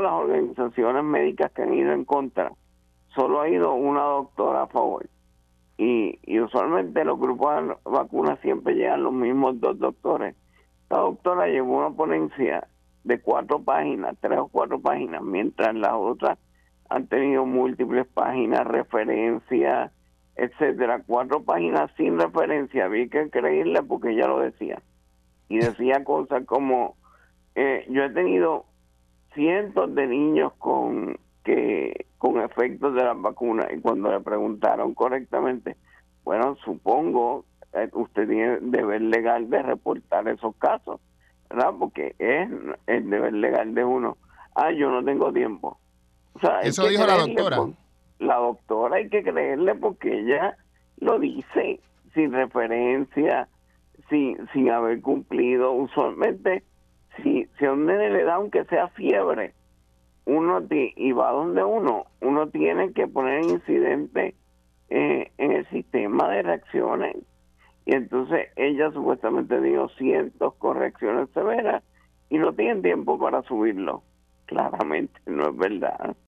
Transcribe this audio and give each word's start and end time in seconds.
las 0.00 0.12
organizaciones 0.12 1.04
médicas 1.04 1.52
que 1.52 1.62
han 1.62 1.74
ido 1.74 1.92
en 1.92 2.04
contra, 2.04 2.52
solo 3.14 3.40
ha 3.40 3.48
ido 3.48 3.74
una 3.74 4.02
doctora 4.02 4.62
a 4.62 4.66
favor. 4.66 5.06
Y, 5.76 6.18
usualmente 6.40 7.04
los 7.04 7.18
grupos 7.18 7.68
de 7.68 7.76
vacunas 7.84 8.38
siempre 8.40 8.74
llegan 8.74 9.04
los 9.04 9.12
mismos 9.12 9.60
dos 9.60 9.78
doctores. 9.78 10.34
La 10.90 10.98
doctora 10.98 11.46
llevó 11.46 11.78
una 11.78 11.90
ponencia 11.90 12.66
de 13.04 13.20
cuatro 13.20 13.62
páginas, 13.62 14.16
tres 14.20 14.38
o 14.38 14.48
cuatro 14.48 14.80
páginas, 14.80 15.22
mientras 15.22 15.74
las 15.74 15.92
otras 15.94 16.38
han 16.88 17.06
tenido 17.06 17.46
múltiples 17.46 18.06
páginas, 18.08 18.66
referencias, 18.66 19.92
etcétera. 20.34 21.02
Cuatro 21.06 21.42
páginas 21.42 21.90
sin 21.96 22.18
referencia, 22.18 22.86
había 22.86 23.08
que 23.08 23.30
creerle 23.30 23.82
porque 23.82 24.10
ella 24.10 24.26
lo 24.26 24.40
decía. 24.40 24.82
Y 25.48 25.58
decía 25.58 26.04
cosas 26.04 26.44
como, 26.44 26.96
eh, 27.54 27.86
yo 27.88 28.04
he 28.04 28.10
tenido 28.10 28.64
cientos 29.34 29.94
de 29.94 30.06
niños 30.06 30.52
con 30.58 31.18
que 31.44 32.06
con 32.18 32.40
efectos 32.40 32.94
de 32.94 33.04
las 33.04 33.20
vacunas 33.20 33.68
y 33.72 33.80
cuando 33.80 34.10
le 34.10 34.20
preguntaron 34.20 34.94
correctamente, 34.94 35.76
bueno, 36.24 36.56
supongo 36.64 37.44
eh, 37.72 37.88
usted 37.92 38.28
tiene 38.28 38.58
deber 38.60 39.02
legal 39.02 39.48
de 39.50 39.62
reportar 39.62 40.28
esos 40.28 40.54
casos, 40.56 41.00
¿verdad? 41.48 41.74
Porque 41.78 42.14
es 42.18 42.48
el 42.86 43.10
deber 43.10 43.32
legal 43.34 43.74
de 43.74 43.84
uno. 43.84 44.16
Ah, 44.54 44.72
yo 44.72 44.90
no 44.90 45.04
tengo 45.04 45.32
tiempo. 45.32 45.78
Eso 46.62 46.86
dijo 46.86 47.06
la 47.06 47.18
doctora. 47.18 47.58
la 48.18 48.36
doctora 48.36 48.96
hay 48.96 49.08
que 49.08 49.22
creerle 49.22 49.74
porque 49.74 50.20
ella 50.20 50.56
lo 50.98 51.18
dice 51.18 51.80
sin 52.14 52.32
referencia, 52.32 53.48
sin, 54.08 54.38
sin 54.52 54.70
haber 54.70 55.00
cumplido. 55.00 55.72
Usualmente, 55.72 56.64
si, 57.22 57.46
si 57.58 57.64
a 57.64 57.72
un 57.72 57.86
nene 57.86 58.10
le 58.10 58.24
da 58.24 58.34
aunque 58.34 58.64
sea 58.64 58.88
fiebre, 58.88 59.54
uno 60.28 60.62
y 60.70 61.12
va 61.12 61.32
donde 61.32 61.64
uno, 61.64 62.04
uno 62.20 62.48
tiene 62.48 62.92
que 62.92 63.08
poner 63.08 63.44
incidente 63.44 64.34
eh, 64.90 65.32
en 65.38 65.52
el 65.52 65.68
sistema 65.70 66.28
de 66.28 66.42
reacciones. 66.42 67.16
Y 67.86 67.94
entonces 67.94 68.48
ella 68.56 68.90
supuestamente 68.92 69.60
dio 69.62 69.88
cientos 69.96 70.54
correcciones 70.56 71.30
severas 71.32 71.82
y 72.28 72.36
no 72.36 72.52
tienen 72.52 72.82
tiempo 72.82 73.18
para 73.18 73.42
subirlo. 73.42 74.02
Claramente 74.44 75.18
no 75.24 75.48
es 75.48 75.56
verdad. 75.56 76.14